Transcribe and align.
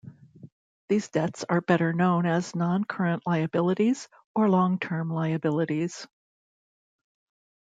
These 0.89 1.09
debts 1.09 1.45
are 1.47 1.61
better 1.61 1.93
known 1.93 2.25
as 2.25 2.55
non-current 2.55 3.21
liabilities 3.27 4.09
or 4.35 4.49
long-term 4.49 5.11
liabilities. 5.13 6.07